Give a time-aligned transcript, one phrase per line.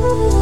[0.00, 0.41] Thank.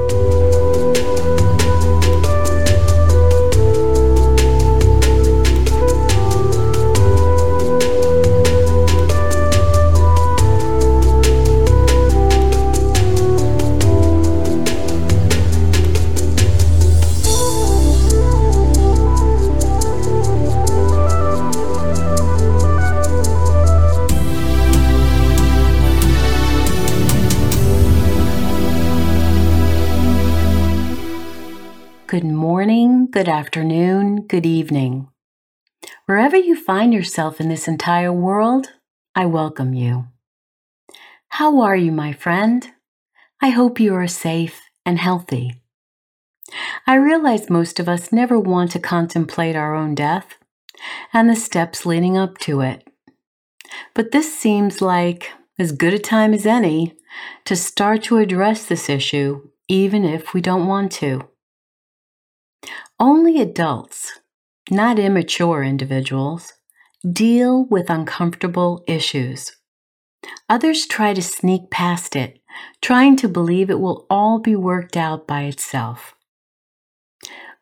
[32.41, 35.07] Morning, good afternoon, good evening.
[36.07, 38.65] Wherever you find yourself in this entire world,
[39.13, 40.07] I welcome you.
[41.27, 42.67] How are you, my friend?
[43.43, 45.61] I hope you are safe and healthy.
[46.87, 50.39] I realize most of us never want to contemplate our own death
[51.13, 52.87] and the steps leading up to it.
[53.93, 56.97] But this seems like as good a time as any
[57.45, 61.27] to start to address this issue, even if we don't want to.
[63.01, 64.19] Only adults,
[64.69, 66.53] not immature individuals,
[67.11, 69.53] deal with uncomfortable issues.
[70.47, 72.37] Others try to sneak past it,
[72.79, 76.13] trying to believe it will all be worked out by itself.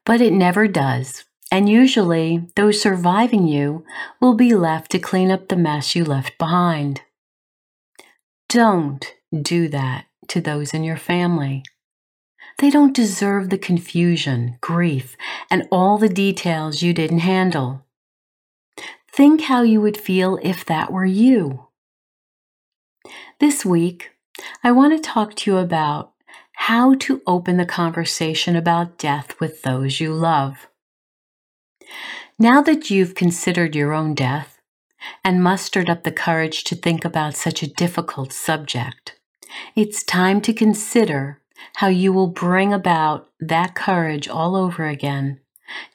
[0.05, 3.85] But it never does, and usually those surviving you
[4.19, 6.99] will be left to clean up the mess you left behind.
[8.49, 9.09] Don't
[9.41, 11.63] do that to those in your family.
[12.59, 15.15] They don't deserve the confusion, grief,
[15.49, 17.85] and all the details you didn't handle.
[19.09, 21.67] Think how you would feel if that were you.
[23.39, 24.11] This week,
[24.61, 26.11] I want to talk to you about
[26.53, 30.67] how to open the conversation about death with those you love.
[32.37, 34.59] Now that you've considered your own death
[35.23, 39.17] and mustered up the courage to think about such a difficult subject,
[39.77, 41.39] it's time to consider
[41.75, 45.39] how you will bring about that courage all over again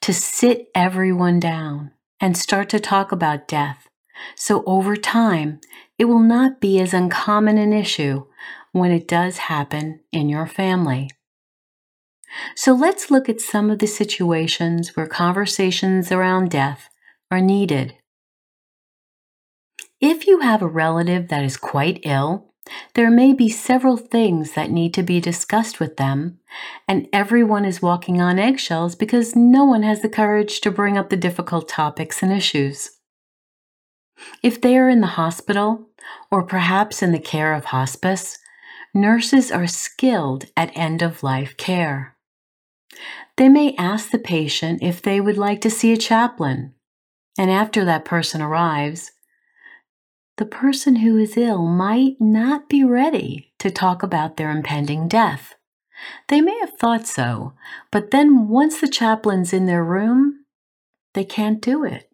[0.00, 3.88] to sit everyone down and start to talk about death.
[4.36, 5.60] So over time,
[5.98, 8.26] it will not be as uncommon an issue
[8.72, 11.10] when it does happen in your family.
[12.56, 16.88] So let's look at some of the situations where conversations around death
[17.30, 17.94] are needed.
[20.00, 22.53] If you have a relative that is quite ill
[22.94, 26.38] there may be several things that need to be discussed with them,
[26.88, 31.10] and everyone is walking on eggshells because no one has the courage to bring up
[31.10, 32.90] the difficult topics and issues.
[34.42, 35.88] If they are in the hospital,
[36.30, 38.38] or perhaps in the care of hospice,
[38.94, 42.16] nurses are skilled at end of life care.
[43.36, 46.74] They may ask the patient if they would like to see a chaplain,
[47.36, 49.10] and after that person arrives,
[50.36, 55.54] the person who is ill might not be ready to talk about their impending death.
[56.28, 57.52] They may have thought so,
[57.90, 60.44] but then once the chaplain's in their room,
[61.14, 62.10] they can't do it.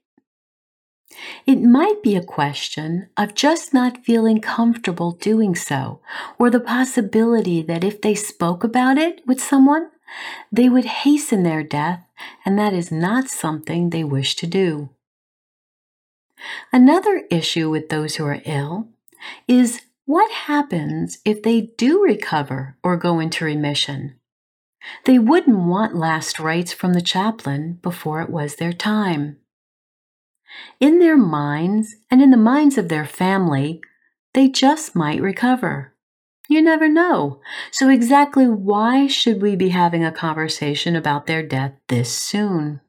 [1.46, 6.00] It might be a question of just not feeling comfortable doing so,
[6.38, 9.90] or the possibility that if they spoke about it with someone,
[10.52, 12.04] they would hasten their death,
[12.44, 14.90] and that is not something they wish to do.
[16.72, 18.88] Another issue with those who are ill
[19.46, 24.16] is what happens if they do recover or go into remission?
[25.04, 29.36] They wouldn't want last rites from the chaplain before it was their time.
[30.80, 33.80] In their minds and in the minds of their family,
[34.34, 35.94] they just might recover.
[36.48, 37.40] You never know.
[37.70, 42.80] So, exactly why should we be having a conversation about their death this soon?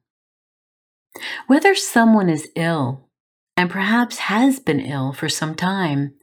[1.46, 3.08] Whether someone is ill
[3.56, 6.14] and perhaps has been ill for some time,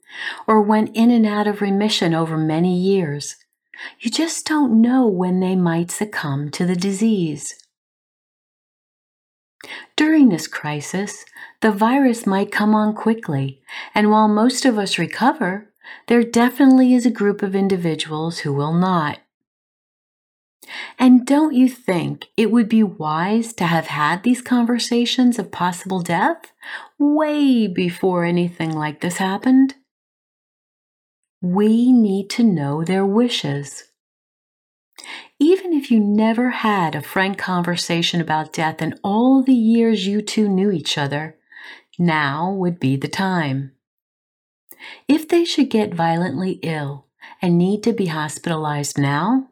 [0.47, 3.37] or went in and out of remission over many years.
[4.01, 7.55] You just don't know when they might succumb to the disease.
[9.97, 11.25] During this crisis,
[11.61, 13.61] the virus might come on quickly,
[13.95, 15.73] and while most of us recover,
[16.07, 19.19] there definitely is a group of individuals who will not.
[20.99, 26.01] And don't you think it would be wise to have had these conversations of possible
[26.01, 26.53] death
[26.99, 29.75] way before anything like this happened?
[31.41, 33.85] We need to know their wishes.
[35.39, 40.21] Even if you never had a frank conversation about death in all the years you
[40.21, 41.37] two knew each other,
[41.99, 43.73] now would be the time.
[45.07, 47.07] If they should get violently ill
[47.41, 49.49] and need to be hospitalized now,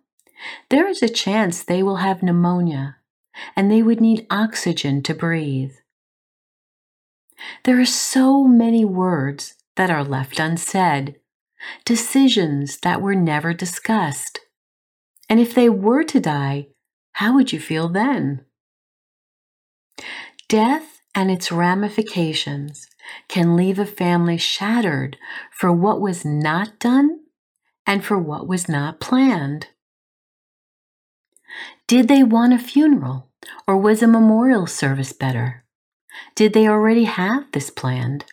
[0.71, 2.97] there is a chance they will have pneumonia
[3.55, 5.75] and they would need oxygen to breathe.
[7.65, 11.17] There are so many words that are left unsaid,
[11.85, 14.41] decisions that were never discussed.
[15.29, 16.69] And if they were to die,
[17.13, 18.45] how would you feel then?
[20.49, 22.87] Death and its ramifications
[23.29, 25.17] can leave a family shattered
[25.51, 27.21] for what was not done
[27.87, 29.69] and for what was not planned.
[31.89, 33.31] Did they want a funeral
[33.67, 35.65] or was a memorial service better?
[36.35, 38.25] Did they already have this planned?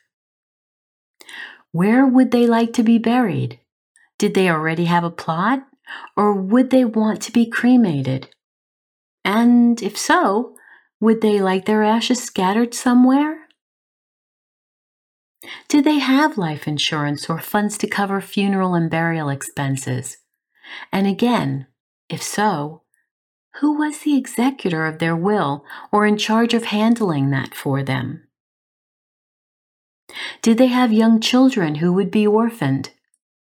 [1.71, 3.59] Where would they like to be buried?
[4.17, 5.65] Did they already have a plot
[6.15, 8.29] or would they want to be cremated?
[9.25, 10.56] And if so,
[10.99, 13.47] would they like their ashes scattered somewhere?
[15.67, 20.17] Did they have life insurance or funds to cover funeral and burial expenses?
[20.91, 21.67] And again,
[22.09, 22.82] if so,
[23.57, 28.27] who was the executor of their will or in charge of handling that for them?
[30.41, 32.91] Did they have young children who would be orphaned?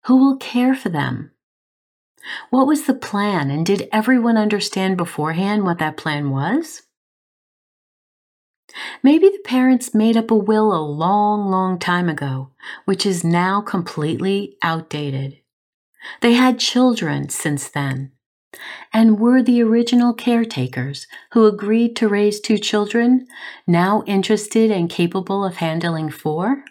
[0.07, 1.33] Who will care for them?
[2.51, 6.83] What was the plan, and did everyone understand beforehand what that plan was?
[9.03, 12.51] Maybe the parents made up a will a long, long time ago,
[12.87, 15.39] which is now completely outdated.
[16.21, 18.13] They had children since then,
[18.93, 23.27] and were the original caretakers who agreed to raise two children
[23.67, 26.65] now interested and capable of handling four?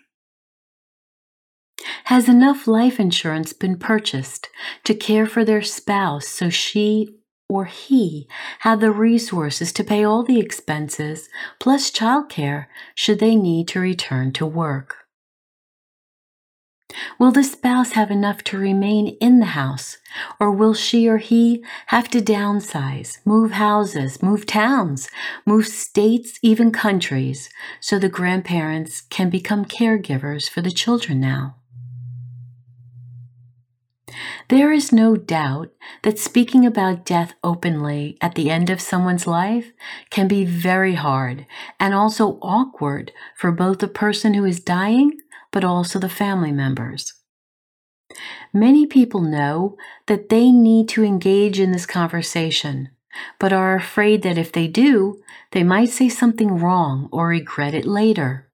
[2.06, 4.50] Has enough life insurance been purchased
[4.84, 7.18] to care for their spouse so she
[7.50, 8.28] or he
[8.60, 11.30] have the resources to pay all the expenses
[11.60, 15.03] plus childcare should they need to return to work?
[17.20, 19.98] Will the spouse have enough to remain in the house,
[20.40, 25.10] or will she or he have to downsize, move houses, move towns,
[25.46, 27.50] move states, even countries,
[27.80, 31.56] so the grandparents can become caregivers for the children now?
[34.50, 35.72] There is no doubt
[36.04, 39.72] that speaking about death openly at the end of someone's life
[40.10, 41.46] can be very hard
[41.80, 45.18] and also awkward for both the person who is dying
[45.54, 47.14] but also the family members.
[48.52, 49.78] Many people know
[50.08, 52.90] that they need to engage in this conversation,
[53.40, 55.22] but are afraid that if they do,
[55.52, 58.50] they might say something wrong or regret it later.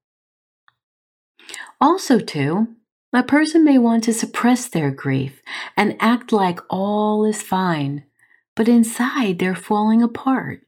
[1.81, 2.67] Also, too,
[3.13, 5.41] a person may want to suppress their grief
[5.75, 8.03] and act like all is fine,
[8.55, 10.61] but inside they're falling apart.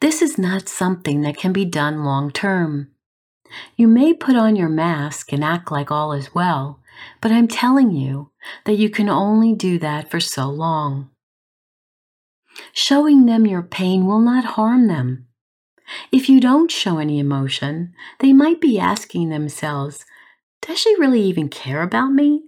[0.00, 2.90] This is not something that can be done long term.
[3.76, 6.80] You may put on your mask and act like all is well,
[7.20, 8.30] but I'm telling you
[8.64, 11.10] that you can only do that for so long.
[12.72, 15.26] Showing them your pain will not harm them.
[16.12, 20.04] If you don't show any emotion, they might be asking themselves,
[20.62, 22.42] Does she really even care about me?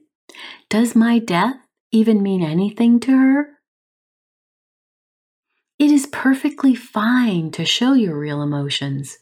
[0.68, 1.56] Does my death
[1.90, 3.48] even mean anything to her?
[5.78, 9.18] It is perfectly fine to show your real emotions.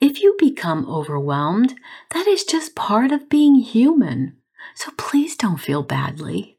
[0.00, 1.74] If you become overwhelmed,
[2.10, 4.36] that is just part of being human.
[4.74, 6.58] So please don't feel badly.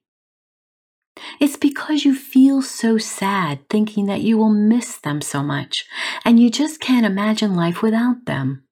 [1.39, 5.85] It's because you feel so sad thinking that you will miss them so much
[6.25, 8.63] and you just can't imagine life without them.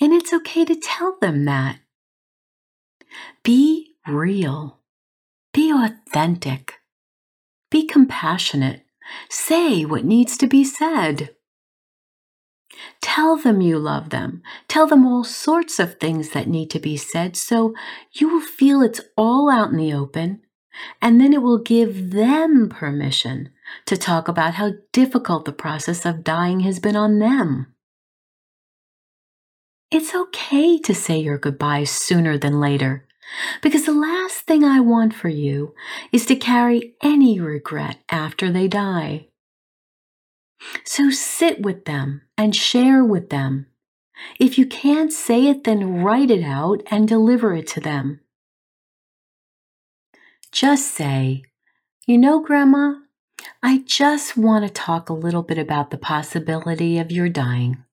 [0.00, 1.78] And it's okay to tell them that.
[3.44, 4.80] Be real.
[5.52, 6.74] Be authentic.
[7.70, 8.84] Be compassionate.
[9.28, 11.34] Say what needs to be said.
[13.00, 14.42] Tell them you love them.
[14.68, 17.74] Tell them all sorts of things that need to be said so
[18.12, 20.40] you will feel it's all out in the open.
[21.02, 23.50] And then it will give them permission
[23.86, 27.74] to talk about how difficult the process of dying has been on them.
[29.90, 33.06] It's okay to say your goodbyes sooner than later,
[33.60, 35.74] because the last thing I want for you
[36.12, 39.28] is to carry any regret after they die.
[40.84, 43.66] So sit with them and share with them.
[44.38, 48.20] If you can't say it, then write it out and deliver it to them.
[50.52, 51.42] Just say,
[52.06, 52.94] You know, Grandma,
[53.62, 57.84] I just want to talk a little bit about the possibility of your dying.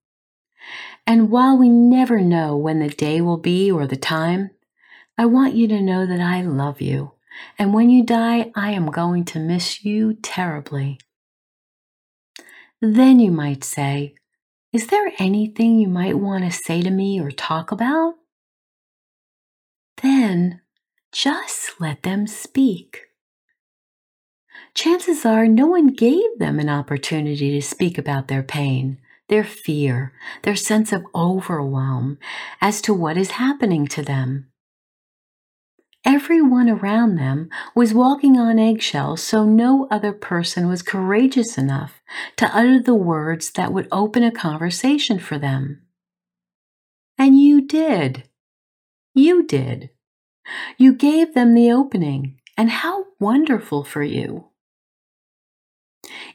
[1.08, 4.52] And while we never know when the day will be or the time,
[5.18, 7.14] I want you to know that I love you.
[7.58, 11.00] And when you die, I am going to miss you terribly.
[12.82, 14.16] Then you might say,
[14.72, 18.16] Is there anything you might want to say to me or talk about?
[20.02, 20.62] Then
[21.12, 23.08] just let them speak.
[24.74, 30.14] Chances are no one gave them an opportunity to speak about their pain, their fear,
[30.44, 32.18] their sense of overwhelm
[32.62, 34.48] as to what is happening to them.
[36.12, 42.02] Everyone around them was walking on eggshells, so no other person was courageous enough
[42.38, 45.84] to utter the words that would open a conversation for them.
[47.20, 48.24] And you did.
[49.14, 49.92] You did.
[50.80, 54.48] You gave them the opening, and how wonderful for you.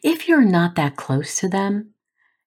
[0.05, 1.95] If you're not that close to them,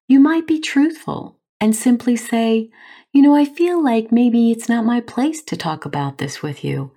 [0.06, 2.70] you might be truthful and simply say,
[3.12, 6.64] You know, I feel like maybe it's not my place to talk about this with
[6.64, 6.92] you.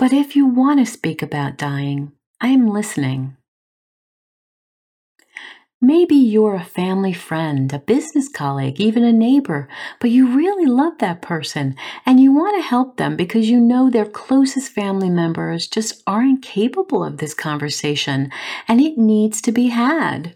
[0.00, 3.36] But if you want to speak about dying, I am listening.
[5.78, 9.68] Maybe you're a family friend, a business colleague, even a neighbor,
[10.00, 11.76] but you really love that person
[12.06, 16.40] and you want to help them because you know their closest family members just aren't
[16.40, 18.32] capable of this conversation
[18.68, 20.34] and it needs to be had.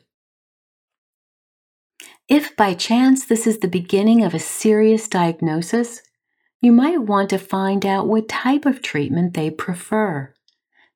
[2.29, 6.03] If by chance this is the beginning of a serious diagnosis,
[6.65, 10.33] you might want to find out what type of treatment they prefer.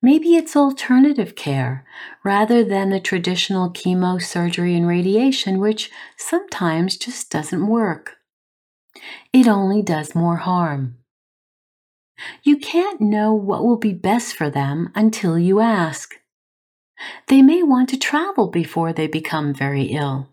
[0.01, 1.85] Maybe it's alternative care
[2.25, 8.17] rather than the traditional chemo, surgery, and radiation, which sometimes just doesn't work.
[9.35, 10.97] It only does more harm.
[12.43, 16.15] You can't know what will be best for them until you ask.
[17.27, 20.31] They may want to travel before they become very ill.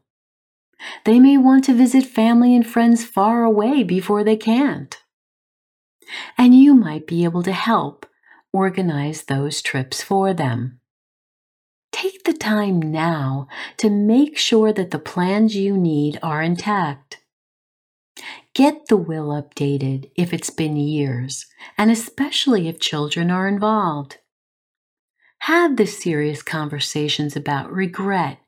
[1.04, 4.98] They may want to visit family and friends far away before they can't.
[6.38, 8.05] And you might be able to help
[8.53, 10.79] organize those trips for them.
[11.91, 13.47] Take the time now
[13.77, 17.21] to make sure that the plans you need are intact.
[18.53, 21.45] Get the will updated if it's been years,
[21.77, 24.17] and especially if children are involved.
[25.39, 28.39] Have the serious conversations about regret,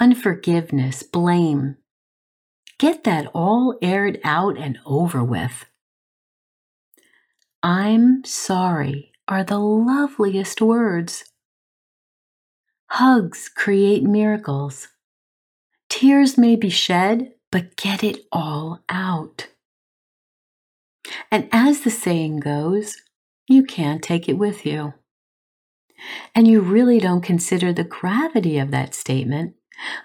[0.00, 1.76] unforgiveness, blame.
[2.78, 5.66] Get that all aired out and over with.
[7.68, 11.24] I'm sorry are the loveliest words.
[12.90, 14.86] Hugs create miracles.
[15.88, 19.48] Tears may be shed, but get it all out.
[21.32, 22.98] And as the saying goes,
[23.48, 24.94] you can't take it with you.
[26.36, 29.56] And you really don't consider the gravity of that statement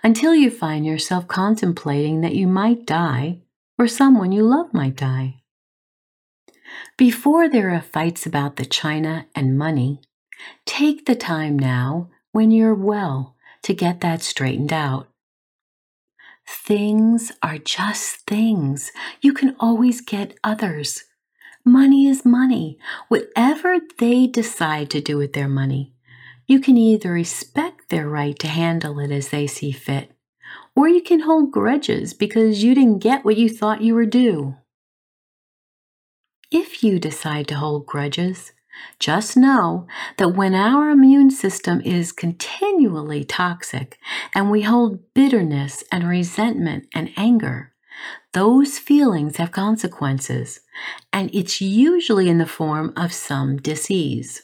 [0.01, 3.41] until you find yourself contemplating that you might die
[3.77, 5.40] or someone you love might die.
[6.97, 10.01] Before there are fights about the china and money,
[10.65, 15.07] take the time now when you're well to get that straightened out.
[16.47, 18.91] Things are just things.
[19.21, 21.03] You can always get others.
[21.63, 22.77] Money is money.
[23.07, 25.93] Whatever they decide to do with their money,
[26.47, 30.11] you can either respect their right to handle it as they see fit,
[30.75, 34.57] or you can hold grudges because you didn't get what you thought you were due.
[36.51, 38.51] If you decide to hold grudges,
[39.00, 43.98] just know that when our immune system is continually toxic
[44.36, 47.74] and we hold bitterness and resentment and anger,
[48.34, 50.60] those feelings have consequences,
[51.13, 54.41] and it's usually in the form of some disease.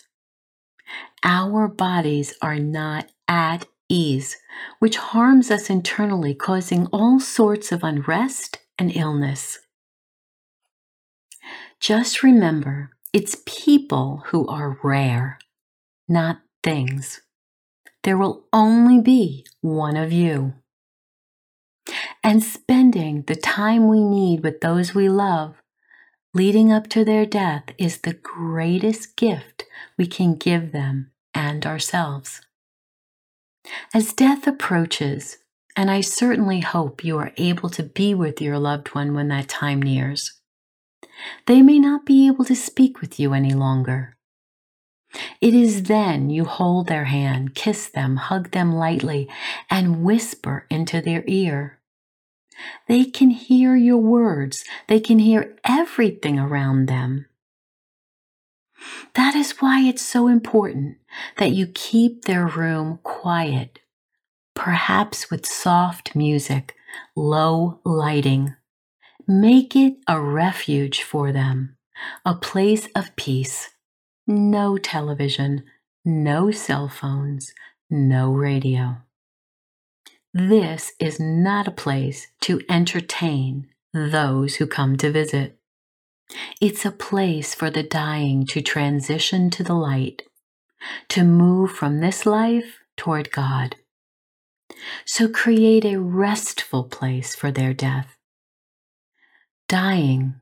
[1.23, 4.37] Our bodies are not at ease,
[4.79, 9.59] which harms us internally, causing all sorts of unrest and illness.
[11.79, 15.39] Just remember, it's people who are rare,
[16.07, 17.21] not things.
[18.03, 20.53] There will only be one of you.
[22.23, 25.55] And spending the time we need with those we love
[26.37, 29.65] leading up to their death is the greatest gift
[29.97, 32.41] we can give them and ourselves.
[33.93, 35.37] As death approaches,
[35.75, 39.47] and I certainly hope you are able to be with your loved one when that
[39.47, 40.36] time nears,
[41.45, 44.17] they may not be able to speak with you any longer.
[45.39, 49.29] It is then you hold their hand, kiss them, hug them lightly,
[49.69, 51.79] and whisper into their ear.
[52.87, 57.27] They can hear your words, they can hear everything around them.
[59.15, 60.97] That is why it's so important
[61.37, 63.79] that you keep their room quiet,
[64.53, 66.75] perhaps with soft music,
[67.15, 68.55] low lighting.
[69.29, 71.75] Make it a refuge for them,
[72.25, 73.71] a place of peace.
[74.25, 75.63] No television,
[76.05, 77.53] no cell phones,
[77.89, 78.97] no radio.
[80.33, 85.57] This is not a place to entertain those who come to visit.
[86.61, 90.23] It's a place for the dying to transition to the light,
[91.09, 93.75] to move from this life toward God.
[95.05, 98.16] So create a restful place for their death.
[99.67, 100.39] Dying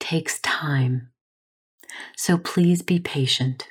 [0.00, 1.10] takes time,
[2.16, 3.68] so please be patient.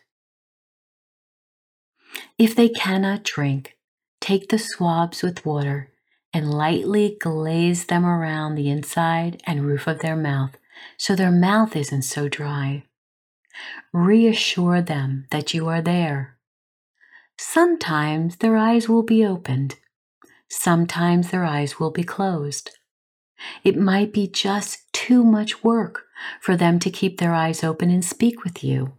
[2.38, 3.76] If they cannot drink,
[4.22, 5.92] take the swabs with water
[6.32, 10.58] and lightly glaze them around the inside and roof of their mouth
[10.98, 12.84] so their mouth isn't so dry.
[13.92, 16.38] Reassure them that you are there.
[17.38, 19.76] Sometimes their eyes will be opened.
[20.50, 22.72] Sometimes their eyes will be closed.
[23.64, 26.06] It might be just too much work
[26.40, 28.94] for them to keep their eyes open and speak with you.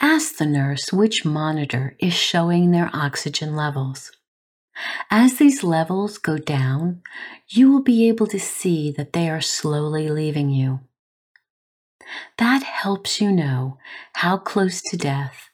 [0.00, 4.12] Ask the nurse which monitor is showing their oxygen levels.
[5.10, 7.02] As these levels go down,
[7.48, 10.80] you will be able to see that they are slowly leaving you.
[12.38, 13.78] That helps you know
[14.14, 15.50] how close to death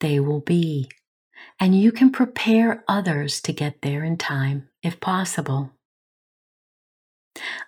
[0.00, 0.90] they will be,
[1.60, 5.72] and you can prepare others to get there in time if possible.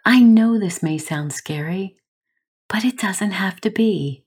[0.04, 1.96] I know this may sound scary,
[2.68, 4.25] but it doesn't have to be.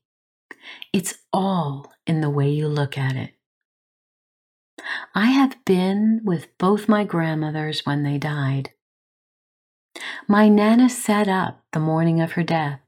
[0.94, 3.32] It's all in the way you look at it.
[5.14, 8.72] I have been with both my grandmothers when they died.
[10.28, 12.80] My Nana sat up the morning of her death,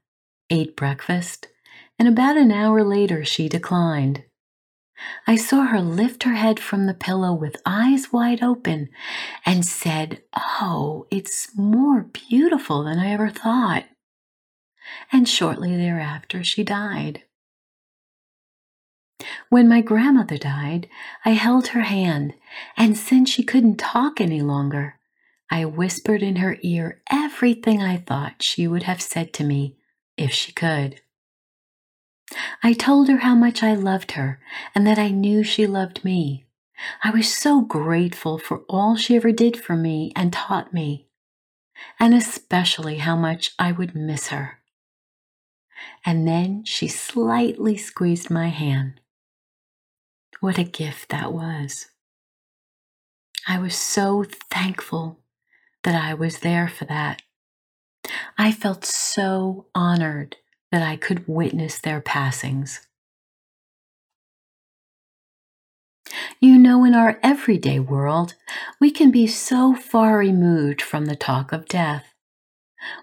[0.50, 1.48] ate breakfast,
[2.00, 4.24] and about an hour later she declined.
[5.26, 8.90] I saw her lift her head from the pillow with eyes wide open
[9.46, 13.86] and said, Oh, it's more beautiful than I ever thought.
[15.12, 17.24] And shortly thereafter she died.
[19.50, 20.90] When my grandmother died,
[21.24, 22.34] I held her hand,
[22.76, 25.00] and since she couldn't talk any longer,
[25.50, 29.78] I whispered in her ear everything I thought she would have said to me
[30.18, 31.02] if she could.
[32.62, 34.40] I told her how much I loved her
[34.74, 36.46] and that I knew she loved me.
[37.04, 41.08] I was so grateful for all she ever did for me and taught me,
[42.00, 44.60] and especially how much I would miss her.
[46.06, 49.00] And then she slightly squeezed my hand.
[50.40, 51.88] What a gift that was.
[53.48, 55.20] I was so thankful
[55.84, 57.22] that I was there for that.
[58.38, 60.38] I felt so honored
[60.74, 62.88] that I could witness their passings.
[66.40, 68.34] You know, in our everyday world,
[68.82, 72.16] we can be so far removed from the talk of death.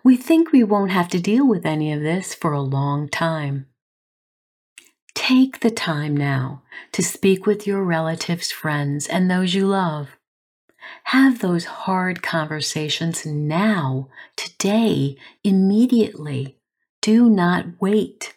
[0.02, 3.66] We think we won't have to deal with any of this for a long time.
[5.14, 10.08] Take the time now to speak with your relatives, friends, and those you love.
[11.04, 16.56] Have those hard conversations now, today, immediately.
[17.02, 18.34] Do not wait.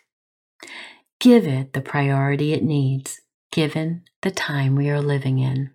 [1.20, 3.20] Give it the priority it needs,
[3.52, 5.72] given the time we are living in.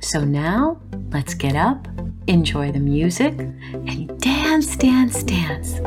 [0.00, 0.80] So now,
[1.12, 1.86] let's get up,
[2.26, 5.80] enjoy the music, and dance, dance, dance.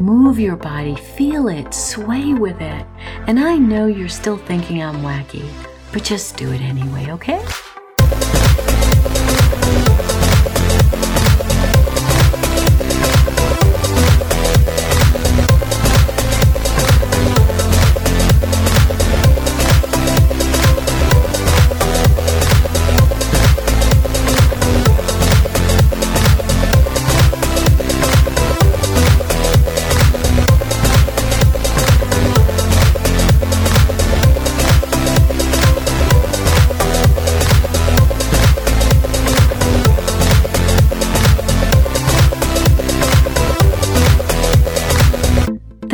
[0.00, 2.86] Move your body, feel it, sway with it.
[3.26, 5.48] And I know you're still thinking I'm wacky,
[5.92, 7.44] but just do it anyway, okay?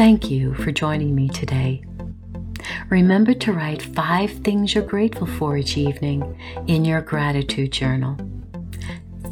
[0.01, 1.85] Thank you for joining me today.
[2.89, 8.17] Remember to write five things you're grateful for each evening in your gratitude journal.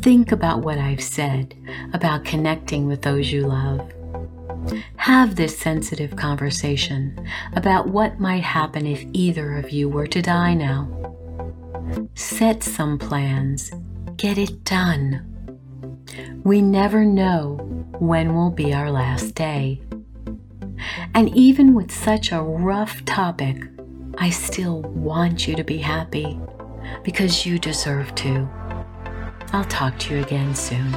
[0.03, 1.55] Think about what I've said
[1.95, 3.81] about connecting with those you love.
[4.97, 7.19] Have this sensitive conversation
[7.55, 10.87] about what might happen if either of you were to die now.
[12.15, 13.73] Set some plans.
[14.19, 15.25] Get it done.
[16.45, 17.57] We never know
[18.01, 19.81] when will be our last day.
[21.15, 23.57] And even with such a rough topic,
[24.19, 26.41] I still want you to be happy
[27.05, 28.49] because you deserve to.
[29.53, 30.95] I'll talk to you again soon.